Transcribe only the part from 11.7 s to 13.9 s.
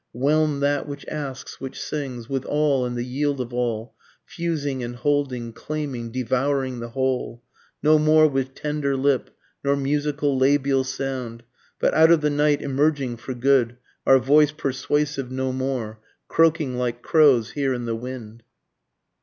But out of the night emerging for good,